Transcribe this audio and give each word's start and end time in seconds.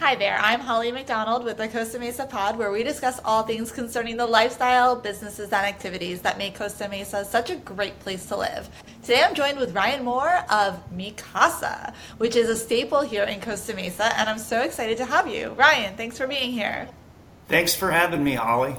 Hi 0.00 0.14
there, 0.14 0.38
I'm 0.40 0.60
Holly 0.60 0.92
McDonald 0.92 1.42
with 1.42 1.56
the 1.56 1.66
Costa 1.66 1.98
Mesa 1.98 2.24
Pod, 2.24 2.56
where 2.56 2.70
we 2.70 2.84
discuss 2.84 3.20
all 3.24 3.42
things 3.42 3.72
concerning 3.72 4.16
the 4.16 4.26
lifestyle, 4.26 4.94
businesses, 4.94 5.52
and 5.52 5.66
activities 5.66 6.20
that 6.20 6.38
make 6.38 6.54
Costa 6.54 6.88
Mesa 6.88 7.24
such 7.24 7.50
a 7.50 7.56
great 7.56 7.98
place 7.98 8.24
to 8.26 8.36
live. 8.36 8.70
Today 9.02 9.24
I'm 9.24 9.34
joined 9.34 9.58
with 9.58 9.74
Ryan 9.74 10.04
Moore 10.04 10.44
of 10.50 10.80
Mi 10.92 11.10
Casa, 11.10 11.92
which 12.18 12.36
is 12.36 12.48
a 12.48 12.54
staple 12.54 13.00
here 13.00 13.24
in 13.24 13.40
Costa 13.40 13.74
Mesa, 13.74 14.16
and 14.16 14.30
I'm 14.30 14.38
so 14.38 14.62
excited 14.62 14.98
to 14.98 15.04
have 15.04 15.26
you. 15.26 15.50
Ryan, 15.54 15.96
thanks 15.96 16.16
for 16.16 16.28
being 16.28 16.52
here. 16.52 16.88
Thanks 17.48 17.74
for 17.74 17.90
having 17.90 18.22
me, 18.22 18.34
Holly. 18.34 18.76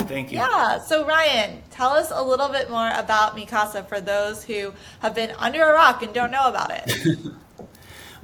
Thank 0.00 0.32
you. 0.32 0.38
Yeah, 0.38 0.80
so 0.80 1.06
Ryan, 1.06 1.62
tell 1.70 1.92
us 1.92 2.12
a 2.14 2.22
little 2.22 2.50
bit 2.50 2.68
more 2.68 2.90
about 2.94 3.34
Mi 3.34 3.46
Casa 3.46 3.84
for 3.84 4.02
those 4.02 4.44
who 4.44 4.74
have 5.00 5.14
been 5.14 5.30
under 5.38 5.62
a 5.62 5.72
rock 5.72 6.02
and 6.02 6.12
don't 6.12 6.30
know 6.30 6.46
about 6.46 6.70
it. 6.72 7.18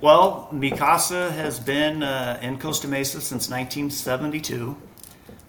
Well, 0.00 0.48
Mi 0.50 0.72
Casa 0.72 1.30
has 1.30 1.60
been 1.60 2.02
uh, 2.02 2.40
in 2.42 2.58
Costa 2.58 2.88
Mesa 2.88 3.20
since 3.20 3.48
1972. 3.48 4.76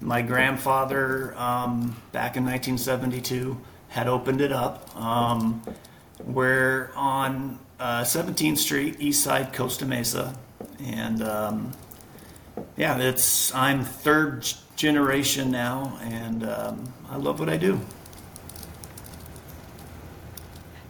My 0.01 0.21
grandfather, 0.21 1.35
um, 1.35 1.99
back 2.11 2.37
in 2.37 2.45
1972, 2.45 3.59
had 3.87 4.07
opened 4.07 4.41
it 4.41 4.51
up. 4.51 4.95
Um, 4.95 5.63
we're 6.23 6.91
on 6.95 7.57
uh, 7.79 8.01
17th 8.01 8.59
Street, 8.59 8.97
East 8.99 9.23
Side, 9.23 9.51
Costa 9.51 9.85
Mesa, 9.87 10.37
and 10.79 11.23
um, 11.23 11.71
yeah, 12.77 12.99
it's 12.99 13.53
I'm 13.55 13.83
third 13.83 14.47
generation 14.75 15.49
now, 15.49 15.97
and 16.03 16.47
um, 16.47 16.93
I 17.09 17.17
love 17.17 17.39
what 17.39 17.49
I 17.49 17.57
do. 17.57 17.81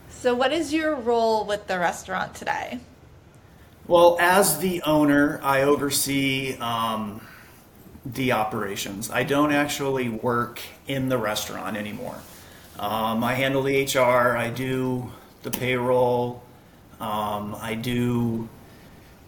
So, 0.09 0.35
what 0.35 0.51
is 0.51 0.73
your 0.73 0.95
role 0.95 1.45
with 1.45 1.67
the 1.67 1.79
restaurant 1.79 2.35
today? 2.35 2.81
Well, 3.87 4.17
as 4.19 4.57
the 4.57 4.81
owner, 4.81 5.39
I 5.43 5.61
oversee 5.61 6.57
um, 6.57 7.21
the 8.03 8.31
operations. 8.31 9.11
I 9.11 9.23
don't 9.23 9.51
actually 9.51 10.09
work 10.09 10.59
in 10.87 11.09
the 11.09 11.19
restaurant 11.19 11.77
anymore. 11.77 12.17
Um, 12.79 13.23
I 13.23 13.35
handle 13.35 13.61
the 13.61 13.83
HR, 13.83 14.35
I 14.35 14.49
do 14.49 15.11
the 15.43 15.51
payroll, 15.51 16.43
um, 16.99 17.55
I 17.61 17.75
do 17.75 18.49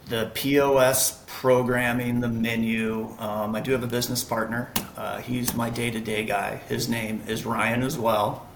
the 0.10 0.32
POS 0.34 1.24
programming, 1.28 2.20
the 2.20 2.30
menu. 2.30 3.16
Um, 3.20 3.56
I 3.56 3.62
do 3.62 3.74
have 3.74 3.84
a 3.84 3.88
business 3.88 4.24
partner. 4.24 4.72
Uh, 4.96 5.20
he's 5.20 5.54
my 5.54 5.70
day 5.70 5.92
to 5.92 6.00
day 6.00 6.24
guy. 6.24 6.62
His 6.68 6.90
name 6.90 7.22
is 7.28 7.46
Ryan 7.46 7.84
as 7.84 7.98
well. 7.98 8.48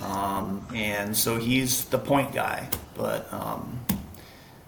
Um, 0.00 0.66
and 0.74 1.16
so 1.16 1.38
he's 1.38 1.86
the 1.86 1.98
point 1.98 2.32
guy. 2.32 2.68
But 2.94 3.32
um, 3.32 3.80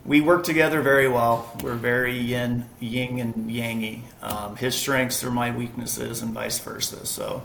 we 0.06 0.20
work 0.20 0.44
together 0.44 0.83
very 0.83 1.08
well. 1.08 1.50
We're 1.62 1.74
very 1.74 2.19
yin, 2.19 2.66
yin 2.78 3.19
and 3.19 3.34
yangy. 3.50 4.02
Um, 4.22 4.56
his 4.56 4.74
strengths 4.74 5.24
are 5.24 5.30
my 5.30 5.50
weaknesses, 5.50 6.22
and 6.22 6.33
vice 6.33 6.58
versa. 6.58 7.06
So 7.06 7.42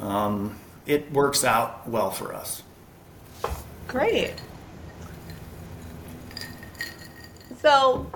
um, 0.00 0.56
it 0.86 1.10
works 1.12 1.44
out 1.44 1.88
well 1.88 2.10
for 2.10 2.34
us. 2.34 2.62
Great. 3.88 4.34
So, 7.60 8.08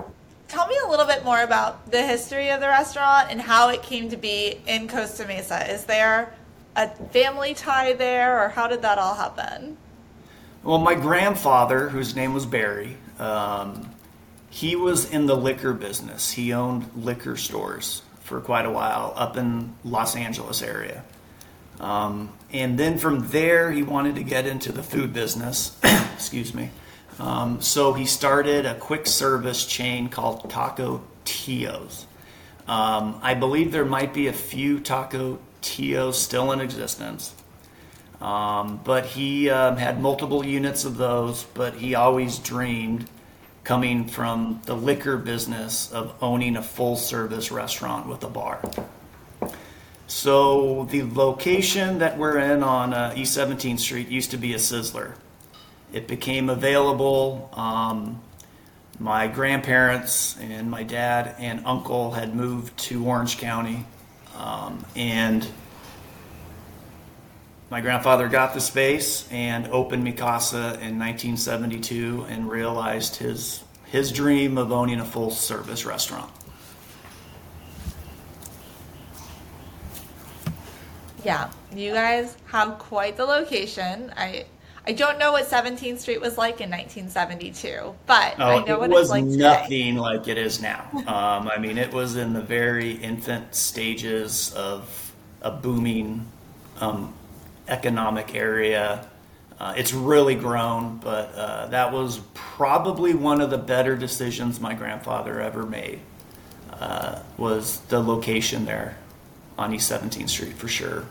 tell 0.47 0.67
me 0.67 0.77
a 0.85 0.87
little 0.87 1.05
bit 1.05 1.25
more 1.25 1.41
about 1.41 1.91
the 1.91 2.01
history 2.01 2.49
of 2.49 2.61
the 2.61 2.67
restaurant 2.67 3.29
and 3.29 3.41
how 3.41 3.69
it 3.69 3.83
came 3.83 4.09
to 4.09 4.17
be 4.17 4.61
in 4.65 4.87
Costa 4.87 5.27
Mesa. 5.27 5.69
Is 5.69 5.83
there 5.83 6.33
a 6.77 6.87
family 6.87 7.53
tie 7.53 7.93
there, 7.93 8.41
or 8.41 8.49
how 8.49 8.67
did 8.67 8.83
that 8.83 8.97
all 8.97 9.15
happen? 9.15 9.77
Well, 10.63 10.77
my 10.77 10.95
grandfather, 10.95 11.89
whose 11.89 12.15
name 12.15 12.33
was 12.33 12.45
Barry, 12.45 12.95
um, 13.19 13.91
he 14.49 14.75
was 14.75 15.09
in 15.09 15.25
the 15.25 15.35
liquor 15.35 15.73
business. 15.73 16.31
He 16.31 16.53
owned 16.53 16.89
liquor 16.95 17.35
stores 17.35 18.03
for 18.21 18.39
quite 18.39 18.65
a 18.65 18.71
while 18.71 19.13
up 19.15 19.35
in 19.35 19.75
Los 19.83 20.15
Angeles 20.15 20.61
area. 20.61 21.03
Um, 21.79 22.31
and 22.51 22.77
then 22.77 22.97
from 22.97 23.29
there, 23.29 23.71
he 23.71 23.83
wanted 23.83 24.15
to 24.15 24.23
get 24.23 24.45
into 24.45 24.71
the 24.71 24.83
food 24.83 25.11
business. 25.11 25.77
Excuse 26.13 26.53
me. 26.53 26.69
Um, 27.19 27.61
so 27.61 27.93
he 27.93 28.05
started 28.05 28.65
a 28.65 28.75
quick 28.75 29.07
service 29.07 29.65
chain 29.65 30.09
called 30.09 30.49
Taco 30.49 31.03
Tios. 31.25 32.05
Um, 32.67 33.19
I 33.21 33.33
believe 33.33 33.71
there 33.71 33.85
might 33.85 34.13
be 34.13 34.27
a 34.27 34.33
few 34.33 34.79
Taco 34.79 35.39
Tios 35.61 36.13
still 36.13 36.51
in 36.51 36.61
existence. 36.61 37.35
Um, 38.23 38.79
but 38.85 39.05
he 39.05 39.49
um, 39.49 39.75
had 39.75 40.01
multiple 40.01 40.45
units 40.45 40.85
of 40.85 40.95
those, 40.95 41.43
but 41.43 41.73
he 41.73 41.93
always 41.93 42.39
dreamed, 42.39 43.09
coming 43.65 44.07
from 44.07 44.61
the 44.65 44.75
liquor 44.75 45.17
business, 45.17 45.91
of 45.91 46.15
owning 46.21 46.55
a 46.55 46.63
full 46.63 46.95
service 46.95 47.51
restaurant 47.51 48.07
with 48.07 48.23
a 48.23 48.29
bar. 48.29 48.61
So 50.07 50.85
the 50.89 51.03
location 51.03 51.99
that 51.99 52.17
we're 52.17 52.39
in 52.39 52.63
on 52.63 52.93
uh, 52.93 53.13
East 53.13 53.37
17th 53.37 53.79
Street 53.79 54.07
used 54.07 54.31
to 54.31 54.37
be 54.37 54.53
a 54.53 54.57
Sizzler. 54.57 55.15
It 55.91 56.07
became 56.07 56.49
available. 56.49 57.49
Um, 57.51 58.21
my 58.99 59.27
grandparents 59.27 60.37
and 60.39 60.71
my 60.71 60.83
dad 60.83 61.35
and 61.39 61.65
uncle 61.65 62.11
had 62.11 62.33
moved 62.33 62.77
to 62.77 63.05
Orange 63.05 63.37
County, 63.37 63.85
um, 64.37 64.85
and 64.95 65.45
my 67.73 67.81
grandfather 67.81 68.27
got 68.27 68.53
the 68.53 68.61
space 68.61 69.27
and 69.31 69.65
opened 69.69 70.03
Mi 70.03 70.11
Casa 70.11 70.77
in 70.79 70.99
1972 70.99 72.27
and 72.29 72.47
realized 72.47 73.15
his 73.15 73.63
his 73.85 74.11
dream 74.11 74.59
of 74.59 74.71
owning 74.71 74.99
a 74.99 75.05
full 75.05 75.31
service 75.31 75.83
restaurant. 75.83 76.31
Yeah, 81.25 81.49
you 81.75 81.93
guys 81.93 82.37
have 82.45 82.77
quite 82.77 83.17
the 83.17 83.25
location. 83.25 84.13
I 84.15 84.45
I 84.85 84.91
don't 84.91 85.17
know 85.17 85.31
what 85.31 85.47
17th 85.47 85.97
Street 85.97 86.21
was 86.21 86.37
like 86.37 86.61
in 86.61 86.69
1972, 86.69 87.95
but 88.05 88.35
oh, 88.37 88.43
I 88.43 88.65
know 88.65 88.77
what 88.77 88.91
it 88.91 88.93
was 88.93 89.09
like 89.09 89.23
nothing 89.23 89.95
today. 89.95 89.99
like 89.99 90.27
it 90.27 90.37
is 90.37 90.61
now. 90.61 90.87
Um, 90.93 91.49
I 91.49 91.57
mean, 91.57 91.79
it 91.79 91.91
was 91.91 92.17
in 92.17 92.33
the 92.33 92.41
very 92.41 92.91
infant 92.91 93.55
stages 93.55 94.53
of 94.53 95.11
a 95.41 95.49
booming 95.49 96.27
um, 96.79 97.15
economic 97.67 98.35
area. 98.35 99.07
Uh, 99.59 99.73
it's 99.77 99.93
really 99.93 100.35
grown, 100.35 100.97
but 100.97 101.33
uh, 101.35 101.67
that 101.67 101.93
was 101.93 102.19
probably 102.33 103.13
one 103.13 103.39
of 103.39 103.49
the 103.49 103.57
better 103.57 103.95
decisions 103.95 104.59
my 104.59 104.73
grandfather 104.73 105.39
ever 105.39 105.65
made. 105.65 105.99
Uh, 106.71 107.21
was 107.37 107.79
the 107.81 108.01
location 108.01 108.65
there 108.65 108.97
on 109.57 109.73
East 109.73 109.91
17th 109.91 110.29
Street 110.29 110.53
for 110.53 110.67
sure. 110.67 111.05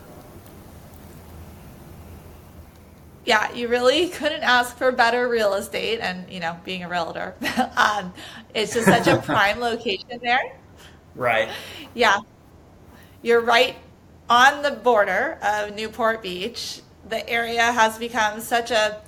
Yeah, 3.25 3.51
you 3.53 3.69
really 3.69 4.09
couldn't 4.09 4.43
ask 4.43 4.77
for 4.77 4.91
better 4.91 5.29
real 5.29 5.53
estate, 5.53 5.99
and 6.01 6.29
you 6.29 6.41
know, 6.41 6.57
being 6.65 6.83
a 6.83 6.89
realtor, 6.89 7.33
um, 7.77 8.13
it's 8.53 8.73
just 8.73 8.85
such 8.85 9.07
a 9.07 9.17
prime 9.25 9.61
location 9.61 10.19
there. 10.21 10.57
Right. 11.15 11.49
Yeah, 11.93 12.19
you're 13.21 13.39
right 13.39 13.77
on 14.29 14.61
the 14.61 14.71
border 14.71 15.37
of 15.41 15.75
Newport 15.75 16.21
Beach. 16.21 16.81
The 17.09 17.27
area 17.29 17.63
has 17.63 17.97
become 17.97 18.39
such 18.39 18.71
a 18.71 19.01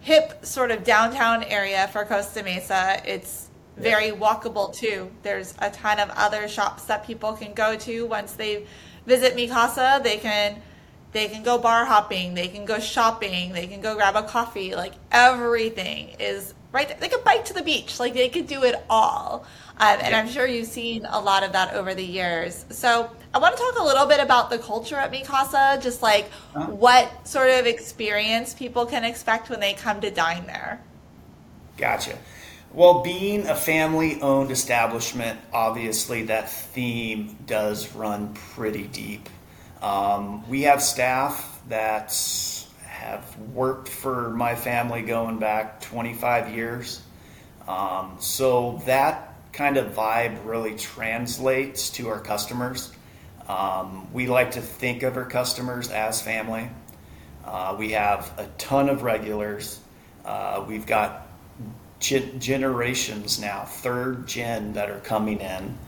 hip 0.00 0.44
sort 0.44 0.70
of 0.70 0.84
downtown 0.84 1.44
area 1.44 1.88
for 1.88 2.04
Costa 2.04 2.42
Mesa. 2.42 3.00
It's 3.04 3.48
very 3.76 4.10
walkable 4.10 4.74
too. 4.74 5.10
There's 5.22 5.54
a 5.58 5.70
ton 5.70 6.00
of 6.00 6.10
other 6.10 6.48
shops 6.48 6.84
that 6.84 7.06
people 7.06 7.32
can 7.34 7.54
go 7.54 7.76
to 7.76 8.06
once 8.06 8.32
they 8.32 8.66
visit 9.06 9.34
Mi 9.36 9.48
Casa. 9.48 10.00
They 10.02 10.18
can 10.18 10.60
they 11.12 11.26
can 11.28 11.42
go 11.42 11.58
bar 11.58 11.84
hopping, 11.84 12.34
they 12.34 12.46
can 12.46 12.64
go 12.64 12.78
shopping, 12.78 13.52
they 13.52 13.66
can 13.66 13.80
go 13.80 13.96
grab 13.96 14.16
a 14.16 14.22
coffee. 14.22 14.74
Like 14.74 14.94
everything 15.10 16.14
is 16.20 16.54
right 16.72 16.88
there. 16.88 16.96
They 17.00 17.08
could 17.08 17.24
bike 17.24 17.44
to 17.46 17.54
the 17.54 17.62
beach. 17.62 17.98
Like 17.98 18.14
they 18.14 18.28
could 18.28 18.46
do 18.46 18.64
it 18.64 18.84
all. 18.88 19.46
Um, 19.78 19.98
and 20.02 20.14
I'm 20.14 20.28
sure 20.28 20.46
you've 20.46 20.68
seen 20.68 21.06
a 21.06 21.18
lot 21.18 21.42
of 21.42 21.52
that 21.52 21.74
over 21.74 21.94
the 21.94 22.04
years. 22.04 22.66
So 22.70 23.10
I 23.32 23.38
want 23.38 23.56
to 23.56 23.62
talk 23.62 23.78
a 23.78 23.82
little 23.82 24.06
bit 24.06 24.20
about 24.20 24.50
the 24.50 24.58
culture 24.58 24.96
at 24.96 25.10
Mi 25.10 25.22
Casa, 25.22 25.78
just 25.82 26.02
like 26.02 26.30
uh-huh. 26.54 26.70
what 26.70 27.26
sort 27.26 27.48
of 27.50 27.66
experience 27.66 28.52
people 28.52 28.84
can 28.84 29.04
expect 29.04 29.48
when 29.48 29.60
they 29.60 29.72
come 29.72 30.00
to 30.02 30.10
dine 30.10 30.46
there. 30.46 30.82
Gotcha. 31.78 32.18
Well, 32.72 33.02
being 33.02 33.46
a 33.46 33.54
family 33.54 34.20
owned 34.20 34.50
establishment, 34.50 35.40
obviously 35.52 36.24
that 36.24 36.50
theme 36.50 37.36
does 37.46 37.92
run 37.94 38.34
pretty 38.34 38.86
deep. 38.86 39.28
Um, 39.82 40.48
we 40.48 40.62
have 40.62 40.82
staff 40.82 41.62
that 41.68 42.12
have 43.00 43.38
worked 43.54 43.88
for 43.88 44.28
my 44.28 44.54
family 44.54 45.00
going 45.00 45.38
back 45.38 45.80
25 45.80 46.54
years. 46.54 47.00
Um, 47.66 48.16
so 48.20 48.82
that 48.84 49.34
kind 49.52 49.78
of 49.78 49.94
vibe 49.94 50.44
really 50.44 50.76
translates 50.76 51.88
to 51.90 52.08
our 52.08 52.20
customers. 52.20 52.92
Um, 53.48 54.12
we 54.12 54.26
like 54.26 54.52
to 54.52 54.60
think 54.60 55.02
of 55.02 55.16
our 55.16 55.24
customers 55.24 55.90
as 55.90 56.20
family. 56.20 56.68
Uh, 57.44 57.74
we 57.78 57.92
have 57.92 58.32
a 58.38 58.46
ton 58.58 58.90
of 58.90 59.02
regulars. 59.02 59.80
Uh, 60.24 60.62
we've 60.68 60.86
got 60.86 61.26
ge- 62.00 62.38
generations 62.38 63.40
now, 63.40 63.64
third 63.64 64.26
gen 64.26 64.74
that 64.74 64.90
are 64.90 65.00
coming 65.00 65.40
in. 65.40 65.78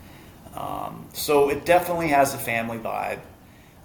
Um, 0.55 1.05
so 1.13 1.49
it 1.49 1.63
definitely 1.63 2.07
has 2.07 2.33
a 2.33 2.39
family 2.39 2.79
vibe. 2.79 3.19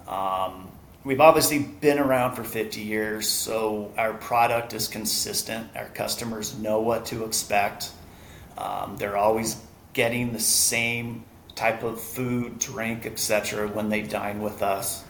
Um, 0.07 0.68
we've 1.03 1.21
obviously 1.21 1.59
been 1.59 1.99
around 1.99 2.35
for 2.35 2.43
50 2.43 2.81
years, 2.81 3.27
so 3.27 3.91
our 3.97 4.13
product 4.13 4.73
is 4.73 4.87
consistent. 4.87 5.69
Our 5.75 5.89
customers 5.89 6.57
know 6.57 6.81
what 6.81 7.05
to 7.07 7.25
expect. 7.25 7.91
Um, 8.57 8.97
they're 8.97 9.17
always 9.17 9.55
getting 9.93 10.33
the 10.33 10.39
same 10.39 11.23
type 11.55 11.83
of 11.83 12.01
food, 12.01 12.59
drink, 12.59 13.05
etc. 13.05 13.67
when 13.67 13.89
they 13.89 14.01
dine 14.01 14.41
with 14.41 14.61
us. 14.61 15.03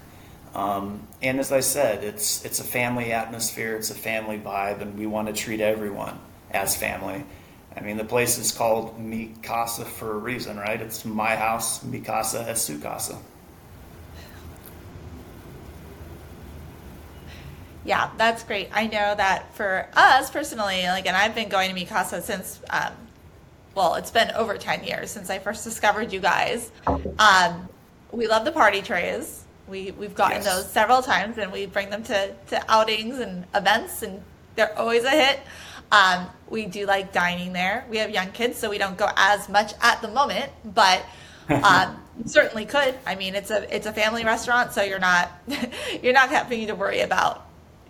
Um, 0.56 1.08
and 1.22 1.40
as 1.40 1.52
I 1.52 1.60
said, 1.60 2.04
it's 2.04 2.44
it's 2.44 2.60
a 2.60 2.64
family 2.64 3.12
atmosphere, 3.12 3.76
it's 3.76 3.92
a 3.92 3.96
family 3.96 4.40
vibe, 4.40 4.82
and 4.82 4.98
we 4.98 5.06
want 5.06 5.28
to 5.28 5.34
treat 5.34 5.62
everyone 5.62 6.20
as 6.52 6.76
family. 6.76 7.24
I 7.76 7.82
mean, 7.82 7.98
the 7.98 8.04
place 8.04 8.40
is 8.40 8.52
called 8.52 9.00
Mi 9.00 9.34
Casa 9.44 9.86
for 9.86 10.12
a 10.12 10.18
reason, 10.18 10.58
right? 10.58 10.82
It's 10.82 11.06
my 11.06 11.36
house, 11.36 11.84
Mi 11.84 12.00
Casa 12.00 12.46
es 12.50 12.64
su 12.64 12.80
casa. 12.80 13.20
Yeah, 17.86 18.10
that's 18.18 18.44
great. 18.44 18.70
I 18.74 18.88
know 18.88 19.16
that 19.16 19.54
for 19.56 19.88
us 19.94 20.30
personally, 20.30 20.84
like, 20.84 21.08
and 21.08 21.16
I've 21.16 21.34
been 21.36 21.50
going 21.50 21.70
to 21.70 21.76
Mi 21.76 21.86
Casa 21.86 22.22
since, 22.22 22.60
um, 22.70 22.94
well, 23.76 23.96
it's 23.96 24.12
been 24.12 24.32
over 24.32 24.58
10 24.58 24.84
years 24.84 25.10
since 25.12 25.30
I 25.30 25.40
first 25.40 25.64
discovered 25.64 26.12
you 26.12 26.20
guys. 26.20 26.72
Um, 27.18 27.70
we 28.12 28.28
love 28.28 28.44
the 28.46 28.52
party 28.52 28.82
trays. 28.82 29.44
We, 29.68 29.92
we've 29.92 30.16
gotten 30.16 30.42
Yes. 30.42 30.46
those 30.56 30.70
several 30.70 31.02
times 31.02 31.38
and 31.38 31.52
we 31.52 31.68
bring 31.68 31.90
them 31.90 32.04
to, 32.04 32.34
to 32.48 32.72
outings 32.72 33.20
and 33.20 33.46
events 33.56 34.02
and 34.02 34.22
they're 34.56 34.78
always 34.78 35.04
a 35.06 35.12
hit. 35.12 35.40
Um, 35.92 36.28
we 36.50 36.66
do 36.66 36.86
like 36.86 37.14
dining 37.14 37.54
there. 37.54 37.86
We 37.90 37.98
have 37.98 38.10
young 38.12 38.32
kids, 38.32 38.58
so 38.58 38.70
we 38.70 38.78
don't 38.78 38.98
go 38.98 39.10
as 39.16 39.48
much 39.50 39.74
at 39.82 40.02
the 40.02 40.08
moment, 40.10 40.52
but 40.66 41.04
um, 41.50 41.98
certainly 42.26 42.66
could. 42.66 42.94
I 43.08 43.16
mean, 43.16 43.34
it's 43.36 43.50
a 43.50 43.74
it's 43.76 43.88
a 43.88 43.94
family 43.94 44.24
restaurant, 44.24 44.72
so 44.74 44.84
you're 44.84 45.00
not 45.00 45.32
you're 46.04 46.14
not 46.14 46.30
having 46.30 46.68
to 46.68 46.76
worry 46.76 47.00
about 47.02 47.48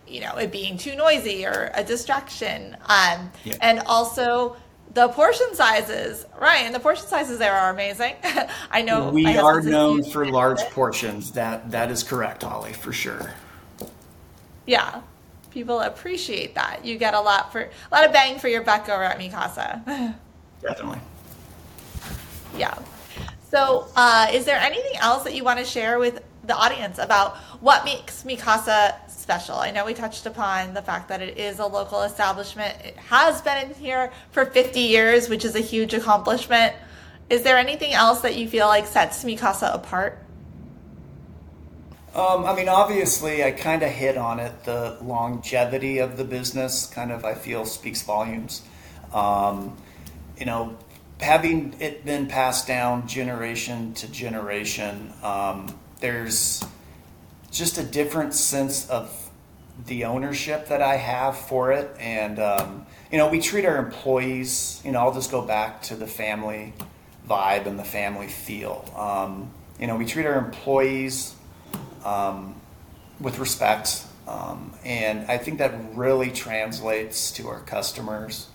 you 0.09 0.21
know 0.21 0.35
it 0.37 0.51
being 0.51 0.77
too 0.77 0.95
noisy 0.95 1.45
or 1.45 1.71
a 1.73 1.83
distraction. 1.83 2.75
Um, 2.87 3.31
Yeah. 3.43 3.55
And 3.61 3.79
also 3.81 4.55
the 4.93 5.07
portion 5.09 5.53
sizes, 5.53 6.25
Ryan. 6.39 6.73
The 6.73 6.79
portion 6.79 7.05
sizes 7.07 7.37
there 7.37 7.53
are 7.53 7.69
amazing. 7.69 8.15
I 8.71 8.81
know 8.81 9.09
We 9.09 9.37
are 9.37 9.61
known 9.61 10.03
for 10.03 10.25
large 10.25 10.61
portions. 10.71 11.31
That 11.31 11.69
that 11.71 11.91
is 11.91 12.03
correct, 12.03 12.43
Holly, 12.43 12.73
for 12.73 12.91
sure. 12.91 13.31
Yeah, 14.65 15.01
people 15.51 15.79
appreciate 15.81 16.55
that. 16.55 16.83
You 16.85 16.97
get 16.97 17.13
a 17.13 17.21
lot 17.21 17.51
for 17.51 17.61
a 17.61 17.69
lot 17.95 18.05
of 18.05 18.11
bang 18.13 18.39
for 18.39 18.47
your 18.47 18.61
buck 18.63 18.89
over 18.89 19.03
at 19.03 19.17
Mi 19.17 19.29
Casa. 19.29 19.81
Definitely. 20.61 20.99
yeah. 22.57 22.77
So, 23.49 23.87
uh, 23.95 24.27
is 24.31 24.45
there 24.45 24.59
anything 24.59 24.95
else 24.99 25.23
that 25.23 25.33
you 25.33 25.43
want 25.43 25.57
to 25.57 25.65
share 25.65 25.97
with 25.97 26.21
the 26.49 26.55
audience 26.55 26.97
about 26.97 27.37
what 27.61 27.85
makes 27.85 28.25
Mi 28.25 28.35
Casa 28.35 28.99
special? 29.07 29.55
I 29.55 29.71
know 29.71 29.85
we 29.85 29.93
touched 29.93 30.25
upon 30.25 30.73
the 30.73 30.81
fact 30.81 31.07
that 31.07 31.21
it 31.21 31.37
is 31.37 31.59
a 31.59 31.65
local 31.65 32.01
establishment. 32.01 32.75
It 32.83 32.97
has 32.97 33.41
been 33.41 33.69
in 33.69 33.73
here 33.75 34.11
for 34.31 34.45
50 34.45 34.79
years, 34.79 35.29
which 35.29 35.45
is 35.45 35.55
a 35.55 35.61
huge 35.61 35.93
accomplishment. 35.93 36.75
Is 37.29 37.43
there 37.43 37.57
anything 37.57 37.93
else 37.93 38.21
that 38.21 38.35
you 38.35 38.49
feel 38.49 38.67
like 38.67 38.87
sets 38.87 39.23
Mi 39.23 39.37
Casa 39.37 39.71
apart? 39.73 40.19
Um, 42.15 42.43
I 42.45 42.55
mean, 42.55 42.67
obviously, 42.67 43.43
I 43.43 43.51
kind 43.51 43.83
of 43.83 43.91
hit 43.91 44.17
on 44.17 44.39
it. 44.39 44.63
The 44.63 44.97
longevity 45.01 45.99
of 45.99 46.17
the 46.17 46.23
business 46.23 46.87
kind 46.87 47.11
of, 47.11 47.23
I 47.23 47.35
feel, 47.35 47.65
speaks 47.65 48.01
volumes. 48.01 48.63
Um, 49.13 49.77
you 50.37 50.47
know, 50.47 50.75
having 51.21 51.75
it 51.79 52.03
been 52.05 52.25
passed 52.25 52.65
down 52.65 53.07
generation 53.07 53.93
to 53.93 54.11
generation, 54.11 55.13
um, 55.21 55.79
there's 55.99 56.63
just 57.51 57.77
a 57.77 57.83
different 57.83 58.33
sense 58.33 58.89
of 58.89 59.29
the 59.85 60.05
ownership 60.05 60.67
that 60.67 60.81
I 60.81 60.95
have 60.95 61.37
for 61.37 61.71
it. 61.71 61.95
And, 61.99 62.39
um, 62.39 62.85
you 63.11 63.17
know, 63.17 63.29
we 63.29 63.39
treat 63.39 63.65
our 63.65 63.77
employees, 63.77 64.81
you 64.83 64.91
know, 64.91 64.99
I'll 64.99 65.13
just 65.13 65.31
go 65.31 65.41
back 65.41 65.81
to 65.83 65.95
the 65.95 66.07
family 66.07 66.73
vibe 67.27 67.65
and 67.65 67.77
the 67.77 67.83
family 67.83 68.27
feel. 68.27 68.85
Um, 68.95 69.51
you 69.79 69.87
know, 69.87 69.95
we 69.95 70.05
treat 70.05 70.25
our 70.25 70.37
employees 70.37 71.35
um, 72.03 72.55
with 73.19 73.39
respect. 73.39 74.03
Um, 74.27 74.73
and 74.83 75.29
I 75.31 75.37
think 75.37 75.59
that 75.59 75.73
really 75.95 76.29
translates 76.29 77.31
to 77.33 77.47
our 77.47 77.61
customers. 77.61 78.47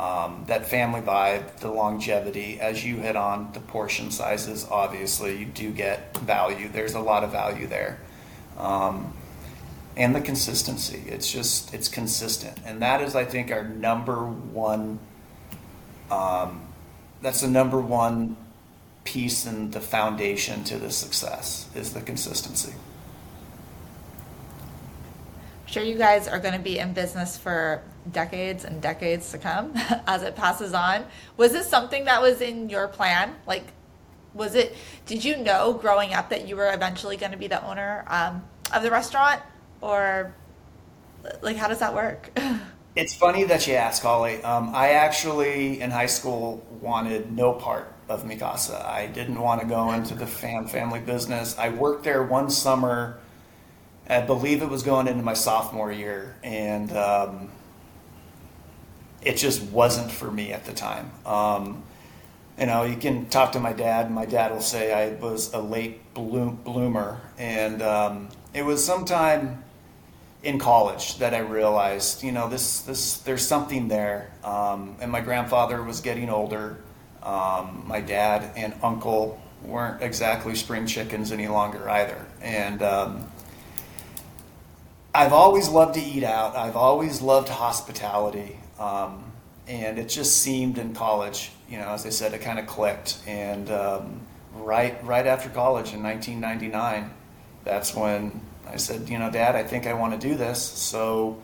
Um, 0.00 0.44
that 0.46 0.64
family 0.64 1.02
vibe, 1.02 1.58
the 1.58 1.70
longevity, 1.70 2.58
as 2.58 2.82
you 2.82 2.96
hit 2.96 3.16
on, 3.16 3.52
the 3.52 3.60
portion 3.60 4.10
sizes, 4.10 4.66
obviously, 4.70 5.36
you 5.36 5.44
do 5.44 5.70
get 5.72 6.16
value. 6.16 6.70
There's 6.70 6.94
a 6.94 7.00
lot 7.00 7.22
of 7.22 7.32
value 7.32 7.66
there. 7.66 8.00
Um, 8.56 9.12
and 9.98 10.14
the 10.14 10.22
consistency. 10.22 11.02
It's 11.06 11.30
just, 11.30 11.74
it's 11.74 11.88
consistent. 11.88 12.60
And 12.64 12.80
that 12.80 13.02
is, 13.02 13.14
I 13.14 13.26
think, 13.26 13.52
our 13.52 13.62
number 13.62 14.24
one, 14.24 15.00
um, 16.10 16.62
that's 17.20 17.42
the 17.42 17.48
number 17.48 17.78
one 17.78 18.38
piece 19.04 19.44
and 19.44 19.70
the 19.70 19.80
foundation 19.80 20.64
to 20.64 20.78
the 20.78 20.90
success 20.90 21.68
is 21.74 21.92
the 21.92 22.00
consistency. 22.00 22.72
Sure 25.70 25.84
you 25.84 25.94
guys 25.94 26.26
are 26.26 26.40
going 26.40 26.54
to 26.54 26.60
be 26.60 26.80
in 26.80 26.92
business 26.92 27.38
for 27.38 27.80
decades 28.10 28.64
and 28.64 28.82
decades 28.82 29.30
to 29.30 29.38
come 29.38 29.72
as 30.08 30.24
it 30.24 30.34
passes 30.34 30.74
on. 30.74 31.06
Was 31.36 31.52
this 31.52 31.68
something 31.68 32.06
that 32.06 32.20
was 32.20 32.40
in 32.40 32.68
your 32.68 32.88
plan? 32.88 33.36
Like, 33.46 33.62
was 34.34 34.56
it, 34.56 34.74
did 35.06 35.24
you 35.24 35.36
know 35.36 35.72
growing 35.74 36.12
up 36.12 36.28
that 36.30 36.48
you 36.48 36.56
were 36.56 36.72
eventually 36.72 37.16
going 37.16 37.30
to 37.30 37.38
be 37.38 37.46
the 37.46 37.64
owner 37.64 38.04
um, 38.08 38.42
of 38.74 38.82
the 38.82 38.90
restaurant? 38.90 39.42
Or, 39.80 40.34
like, 41.40 41.56
how 41.56 41.68
does 41.68 41.78
that 41.78 41.94
work? 41.94 42.36
It's 42.96 43.14
funny 43.14 43.44
that 43.44 43.68
you 43.68 43.74
ask, 43.74 44.02
Holly. 44.02 44.42
Um, 44.42 44.74
I 44.74 44.90
actually, 44.90 45.80
in 45.80 45.92
high 45.92 46.06
school, 46.06 46.66
wanted 46.80 47.30
no 47.30 47.52
part 47.52 47.94
of 48.08 48.26
Mi 48.26 48.36
Casa. 48.36 48.84
I 48.84 49.06
didn't 49.06 49.38
want 49.38 49.60
to 49.60 49.66
go 49.68 49.92
into 49.92 50.14
the 50.14 50.26
fam- 50.26 50.66
family 50.66 50.98
business. 50.98 51.56
I 51.56 51.68
worked 51.68 52.02
there 52.02 52.24
one 52.24 52.50
summer. 52.50 53.20
I 54.10 54.20
believe 54.20 54.60
it 54.60 54.68
was 54.68 54.82
going 54.82 55.06
into 55.06 55.22
my 55.22 55.34
sophomore 55.34 55.92
year, 55.92 56.34
and 56.42 56.90
um, 56.92 57.48
it 59.22 59.36
just 59.36 59.62
wasn't 59.62 60.10
for 60.10 60.28
me 60.30 60.52
at 60.52 60.64
the 60.64 60.72
time. 60.72 61.12
Um, 61.24 61.84
you 62.58 62.66
know, 62.66 62.82
you 62.82 62.96
can 62.96 63.26
talk 63.26 63.52
to 63.52 63.60
my 63.60 63.72
dad, 63.72 64.10
my 64.10 64.26
dad 64.26 64.50
will 64.50 64.60
say 64.60 64.92
I 64.92 65.14
was 65.14 65.54
a 65.54 65.60
late 65.60 66.12
bloom- 66.12 66.56
bloomer, 66.56 67.20
and 67.38 67.80
um, 67.82 68.28
it 68.52 68.62
was 68.62 68.84
sometime 68.84 69.62
in 70.42 70.58
college 70.58 71.18
that 71.18 71.32
I 71.32 71.38
realized, 71.38 72.24
you 72.24 72.32
know, 72.32 72.48
this 72.48 72.80
this 72.80 73.18
there's 73.18 73.46
something 73.46 73.86
there. 73.86 74.32
Um, 74.42 74.96
and 75.00 75.12
my 75.12 75.20
grandfather 75.20 75.82
was 75.84 76.00
getting 76.00 76.30
older. 76.30 76.78
Um, 77.22 77.84
my 77.86 78.00
dad 78.00 78.50
and 78.56 78.74
uncle 78.82 79.40
weren't 79.62 80.02
exactly 80.02 80.56
spring 80.56 80.86
chickens 80.86 81.30
any 81.30 81.46
longer 81.46 81.88
either, 81.88 82.26
and 82.42 82.82
um, 82.82 83.30
I've 85.14 85.32
always 85.32 85.68
loved 85.68 85.94
to 85.94 86.00
eat 86.00 86.22
out. 86.22 86.54
I've 86.56 86.76
always 86.76 87.20
loved 87.20 87.48
hospitality. 87.48 88.58
Um, 88.78 89.24
and 89.66 89.98
it 89.98 90.08
just 90.08 90.38
seemed 90.38 90.78
in 90.78 90.94
college, 90.94 91.50
you 91.68 91.78
know, 91.78 91.88
as 91.88 92.06
I 92.06 92.10
said, 92.10 92.32
it 92.32 92.40
kind 92.40 92.58
of 92.58 92.66
clicked. 92.66 93.18
And 93.26 93.70
um, 93.70 94.20
right, 94.54 95.02
right 95.04 95.26
after 95.26 95.48
college 95.48 95.92
in 95.92 96.02
1999, 96.02 97.10
that's 97.64 97.94
when 97.94 98.40
I 98.68 98.76
said, 98.76 99.08
you 99.08 99.18
know, 99.18 99.30
Dad, 99.30 99.56
I 99.56 99.64
think 99.64 99.86
I 99.86 99.94
want 99.94 100.20
to 100.20 100.28
do 100.28 100.36
this. 100.36 100.62
So 100.62 101.42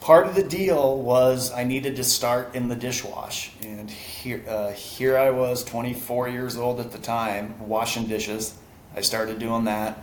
part 0.00 0.26
of 0.26 0.34
the 0.34 0.42
deal 0.42 0.98
was 0.98 1.52
I 1.52 1.62
needed 1.62 1.96
to 1.96 2.04
start 2.04 2.54
in 2.54 2.68
the 2.68 2.76
dishwash. 2.76 3.50
And 3.62 3.88
here, 3.88 4.42
uh, 4.48 4.72
here 4.72 5.16
I 5.16 5.30
was, 5.30 5.64
24 5.64 6.28
years 6.28 6.56
old 6.56 6.80
at 6.80 6.90
the 6.90 6.98
time, 6.98 7.68
washing 7.68 8.06
dishes. 8.06 8.56
I 8.96 9.00
started 9.00 9.38
doing 9.38 9.64
that. 9.64 9.98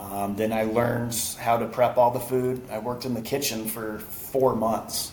Um, 0.00 0.34
then 0.34 0.52
I 0.52 0.62
learned 0.64 1.14
how 1.38 1.58
to 1.58 1.66
prep 1.66 1.98
all 1.98 2.10
the 2.10 2.20
food. 2.20 2.62
I 2.70 2.78
worked 2.78 3.04
in 3.04 3.12
the 3.12 3.20
kitchen 3.20 3.66
for 3.66 3.98
four 3.98 4.56
months. 4.56 5.12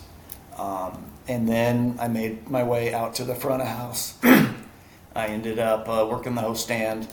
Um, 0.56 1.04
and 1.28 1.46
then 1.46 1.98
I 2.00 2.08
made 2.08 2.48
my 2.48 2.64
way 2.64 2.94
out 2.94 3.16
to 3.16 3.24
the 3.24 3.34
front 3.34 3.60
of 3.60 3.68
house. 3.68 4.14
I 5.14 5.26
ended 5.26 5.58
up 5.58 5.88
uh, 5.88 6.06
working 6.10 6.34
the 6.34 6.40
host 6.40 6.64
stand. 6.64 7.06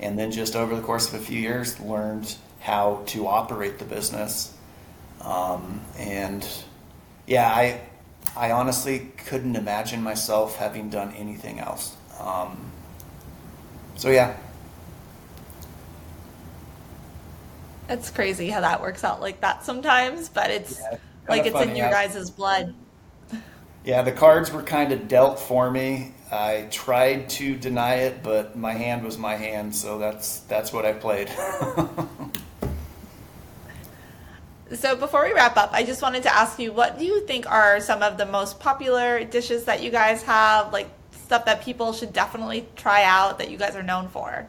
And 0.00 0.18
then 0.18 0.32
just 0.32 0.56
over 0.56 0.74
the 0.74 0.82
course 0.82 1.12
of 1.12 1.20
a 1.20 1.24
few 1.24 1.38
years, 1.38 1.78
learned 1.78 2.34
how 2.58 3.02
to 3.06 3.26
operate 3.26 3.78
the 3.78 3.84
business. 3.84 4.54
Um, 5.20 5.82
and 5.98 6.46
yeah, 7.26 7.48
I, 7.48 7.80
I 8.36 8.50
honestly 8.52 9.12
couldn't 9.26 9.56
imagine 9.56 10.02
myself 10.02 10.56
having 10.56 10.90
done 10.90 11.12
anything 11.12 11.60
else. 11.60 11.94
Um, 12.18 12.72
so 13.96 14.10
yeah, 14.10 14.36
it's 17.90 18.08
crazy 18.10 18.48
how 18.48 18.60
that 18.60 18.80
works 18.80 19.04
out 19.04 19.20
like 19.20 19.40
that 19.40 19.64
sometimes, 19.64 20.28
but 20.28 20.50
it's 20.50 20.80
Yeah, 20.80 20.98
like 21.28 21.46
it's 21.46 21.60
in 21.60 21.76
your 21.76 21.86
how- 21.86 21.92
guys' 21.92 22.30
blood. 22.30 22.74
Yeah, 23.84 24.02
the 24.02 24.12
cards 24.12 24.52
were 24.52 24.62
kind 24.62 24.92
of 24.92 25.08
dealt 25.08 25.38
for 25.38 25.70
me. 25.70 26.12
I 26.30 26.68
tried 26.70 27.28
to 27.30 27.56
deny 27.56 27.94
it, 27.94 28.22
but 28.22 28.54
my 28.56 28.72
hand 28.74 29.02
was 29.02 29.18
my 29.18 29.34
hand, 29.36 29.74
so 29.74 29.98
that's 29.98 30.40
that's 30.40 30.72
what 30.72 30.84
I 30.86 30.92
played. 30.92 31.28
so 34.74 34.94
before 34.96 35.24
we 35.24 35.32
wrap 35.32 35.56
up, 35.56 35.70
I 35.72 35.82
just 35.82 36.02
wanted 36.02 36.22
to 36.24 36.34
ask 36.34 36.58
you, 36.58 36.72
what 36.72 36.98
do 36.98 37.04
you 37.04 37.26
think 37.26 37.50
are 37.50 37.80
some 37.80 38.02
of 38.02 38.16
the 38.18 38.26
most 38.26 38.60
popular 38.60 39.24
dishes 39.24 39.64
that 39.64 39.82
you 39.82 39.90
guys 39.90 40.22
have, 40.22 40.72
like 40.72 40.88
stuff 41.24 41.46
that 41.46 41.62
people 41.62 41.92
should 41.92 42.12
definitely 42.12 42.68
try 42.76 43.02
out 43.02 43.38
that 43.38 43.50
you 43.50 43.56
guys 43.56 43.74
are 43.74 43.82
known 43.82 44.08
for? 44.08 44.46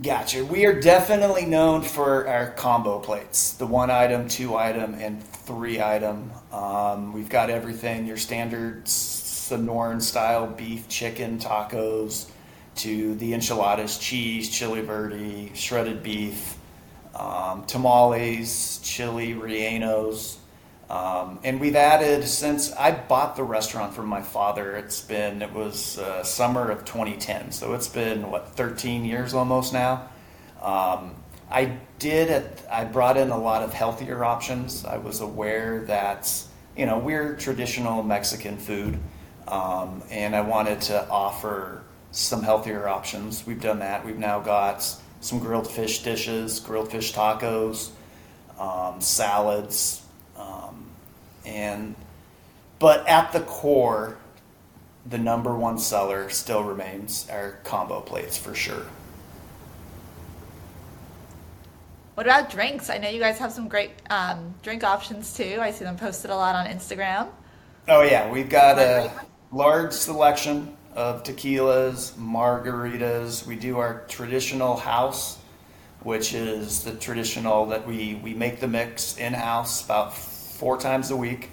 Gotcha. 0.00 0.42
We 0.42 0.64
are 0.64 0.80
definitely 0.80 1.44
known 1.44 1.82
for 1.82 2.26
our 2.26 2.52
combo 2.52 2.98
plates 2.98 3.52
the 3.52 3.66
one 3.66 3.90
item, 3.90 4.26
two 4.26 4.56
item, 4.56 4.94
and 4.94 5.22
three 5.22 5.82
item. 5.82 6.30
Um, 6.50 7.12
we've 7.12 7.28
got 7.28 7.50
everything 7.50 8.06
your 8.06 8.16
standard 8.16 8.86
Sonoran 8.86 10.00
style 10.00 10.46
beef, 10.46 10.88
chicken, 10.88 11.38
tacos, 11.38 12.30
to 12.76 13.14
the 13.16 13.34
enchiladas, 13.34 13.98
cheese, 13.98 14.48
chili 14.48 14.80
verde, 14.80 15.52
shredded 15.54 16.02
beef, 16.02 16.56
um, 17.14 17.64
tamales, 17.66 18.80
chili 18.82 19.34
rellenos. 19.34 20.38
Um, 20.92 21.38
and 21.42 21.58
we've 21.58 21.74
added 21.74 22.28
since 22.28 22.70
I 22.70 22.90
bought 22.90 23.34
the 23.34 23.44
restaurant 23.44 23.94
from 23.94 24.08
my 24.08 24.20
father. 24.20 24.76
It's 24.76 25.00
been 25.00 25.40
it 25.40 25.50
was 25.50 25.98
uh, 25.98 26.22
summer 26.22 26.70
of 26.70 26.84
2010, 26.84 27.50
so 27.50 27.72
it's 27.72 27.88
been 27.88 28.30
what 28.30 28.50
13 28.50 29.06
years 29.06 29.32
almost 29.32 29.72
now. 29.72 30.10
Um, 30.60 31.14
I 31.50 31.78
did 31.98 32.30
at, 32.30 32.66
I 32.70 32.84
brought 32.84 33.16
in 33.16 33.30
a 33.30 33.38
lot 33.38 33.62
of 33.62 33.72
healthier 33.72 34.22
options. 34.22 34.84
I 34.84 34.98
was 34.98 35.22
aware 35.22 35.80
that 35.86 36.30
you 36.76 36.84
know 36.84 36.98
we're 36.98 37.36
traditional 37.36 38.02
Mexican 38.02 38.58
food, 38.58 38.98
um, 39.48 40.02
and 40.10 40.36
I 40.36 40.42
wanted 40.42 40.82
to 40.82 41.08
offer 41.08 41.84
some 42.10 42.42
healthier 42.42 42.86
options. 42.86 43.46
We've 43.46 43.62
done 43.62 43.78
that. 43.78 44.04
We've 44.04 44.18
now 44.18 44.40
got 44.40 44.86
some 45.22 45.38
grilled 45.38 45.70
fish 45.70 46.02
dishes, 46.02 46.60
grilled 46.60 46.90
fish 46.90 47.14
tacos, 47.14 47.88
um, 48.58 49.00
salads 49.00 50.01
and 51.44 51.94
but 52.78 53.06
at 53.06 53.32
the 53.32 53.40
core, 53.40 54.16
the 55.06 55.18
number 55.18 55.56
one 55.56 55.78
seller 55.78 56.28
still 56.30 56.64
remains 56.64 57.28
our 57.30 57.58
combo 57.64 58.00
plates 58.00 58.36
for 58.36 58.54
sure. 58.54 58.86
What 62.14 62.26
about 62.26 62.50
drinks? 62.50 62.90
I 62.90 62.98
know 62.98 63.08
you 63.08 63.20
guys 63.20 63.38
have 63.38 63.52
some 63.52 63.68
great 63.68 63.92
um, 64.10 64.54
drink 64.62 64.84
options 64.84 65.34
too. 65.34 65.58
I 65.60 65.70
see 65.70 65.84
them 65.84 65.96
posted 65.96 66.30
a 66.30 66.36
lot 66.36 66.54
on 66.54 66.66
Instagram. 66.66 67.28
Oh 67.88 68.02
yeah, 68.02 68.30
we've 68.30 68.50
got 68.50 68.78
a 68.78 69.10
large 69.50 69.92
selection 69.92 70.76
of 70.94 71.22
tequilas, 71.22 72.12
margaritas. 72.12 73.46
We 73.46 73.56
do 73.56 73.78
our 73.78 74.04
traditional 74.08 74.76
house, 74.76 75.38
which 76.02 76.34
is 76.34 76.84
the 76.84 76.92
traditional 76.92 77.66
that 77.66 77.86
we 77.86 78.20
we 78.22 78.34
make 78.34 78.60
the 78.60 78.68
mix 78.68 79.16
in 79.16 79.32
house 79.32 79.84
about 79.84 80.14
four 80.62 80.78
times 80.78 81.10
a 81.10 81.16
week. 81.16 81.50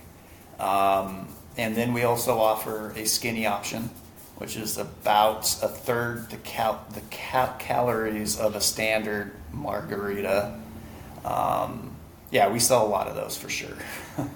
Um, 0.60 1.28
and 1.58 1.76
then 1.76 1.94
we 1.94 2.04
also 2.04 2.38
offer 2.38 2.92
a 2.96 3.06
skinny 3.06 3.48
option, 3.48 3.90
which 4.38 4.56
is 4.56 4.78
about 4.78 5.46
a 5.64 5.68
third 5.68 6.30
the, 6.30 6.38
cal- 6.38 6.86
the 6.94 7.02
cal- 7.10 7.56
calories 7.58 8.40
of 8.40 8.54
a 8.54 8.62
standard 8.62 9.32
margarita. 9.52 10.54
Um, 11.26 11.96
yeah, 12.30 12.50
we 12.50 12.60
sell 12.60 12.86
a 12.86 12.88
lot 12.88 13.08
of 13.08 13.16
those 13.16 13.36
for 13.36 13.50
sure. 13.50 13.76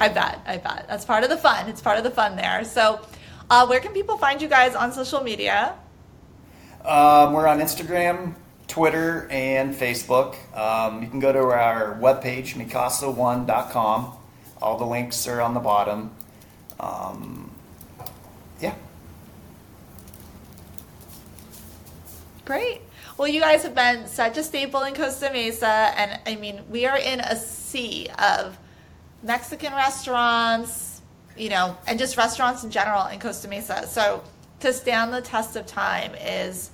I 0.00 0.08
bet. 0.08 0.40
I 0.46 0.56
bet. 0.56 0.86
That's 0.88 1.04
part 1.04 1.24
of 1.24 1.28
the 1.28 1.36
fun. 1.36 1.68
It's 1.68 1.82
part 1.82 1.98
of 1.98 2.04
the 2.04 2.10
fun 2.10 2.36
there. 2.36 2.64
So, 2.64 3.02
uh, 3.50 3.66
where 3.66 3.80
can 3.80 3.92
people 3.92 4.16
find 4.16 4.40
you 4.40 4.48
guys 4.48 4.74
on 4.74 4.92
social 4.92 5.20
media? 5.22 5.74
Um, 6.86 7.34
we're 7.34 7.48
on 7.48 7.60
Instagram, 7.60 8.34
Twitter, 8.68 9.28
and 9.30 9.74
Facebook. 9.74 10.36
Um, 10.56 11.02
you 11.02 11.08
can 11.08 11.20
go 11.20 11.32
to 11.32 11.38
our 11.38 11.98
webpage, 12.00 12.54
mikasa1.com. 12.54 14.12
All 14.60 14.78
the 14.78 14.86
links 14.86 15.26
are 15.28 15.40
on 15.40 15.54
the 15.54 15.60
bottom. 15.60 16.10
Um, 16.80 17.50
yeah. 18.60 18.74
Great. 22.44 22.82
Well, 23.16 23.28
you 23.28 23.40
guys 23.40 23.62
have 23.62 23.74
been 23.74 24.06
such 24.06 24.36
a 24.36 24.42
staple 24.42 24.82
in 24.82 24.94
Costa 24.94 25.30
Mesa, 25.32 25.66
and 25.66 26.20
I 26.26 26.36
mean, 26.36 26.60
we 26.68 26.86
are 26.86 26.98
in 26.98 27.20
a 27.20 27.36
sea 27.36 28.08
of 28.18 28.58
Mexican 29.22 29.72
restaurants, 29.72 31.00
you 31.36 31.48
know, 31.48 31.76
and 31.86 31.98
just 31.98 32.16
restaurants 32.16 32.62
in 32.62 32.70
general 32.70 33.06
in 33.06 33.18
Costa 33.18 33.48
Mesa. 33.48 33.86
So 33.86 34.22
to 34.60 34.72
stand 34.72 35.12
the 35.12 35.22
test 35.22 35.56
of 35.56 35.66
time 35.66 36.14
is 36.14 36.70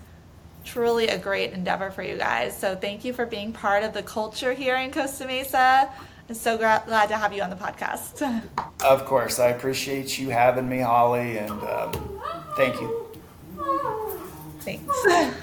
truly 0.64 1.08
a 1.08 1.18
great 1.18 1.52
endeavor 1.52 1.90
for 1.90 2.02
you 2.02 2.16
guys. 2.16 2.56
So 2.56 2.76
thank 2.76 3.04
you 3.04 3.12
for 3.12 3.26
being 3.26 3.52
part 3.52 3.84
of 3.84 3.92
the 3.92 4.02
culture 4.02 4.52
here 4.52 4.76
in 4.76 4.90
Costa 4.90 5.26
Mesa. 5.26 5.90
I'm 6.28 6.34
so 6.34 6.56
gra- 6.56 6.82
glad 6.86 7.08
to 7.08 7.16
have 7.16 7.32
you 7.32 7.42
on 7.42 7.50
the 7.50 7.56
podcast. 7.56 8.42
Of 8.82 9.04
course, 9.04 9.38
I 9.38 9.50
appreciate 9.50 10.18
you 10.18 10.30
having 10.30 10.68
me, 10.68 10.80
Holly, 10.80 11.38
and 11.38 11.52
um, 11.52 11.92
thank 12.56 12.80
you. 12.80 13.06
Thanks. 14.60 15.06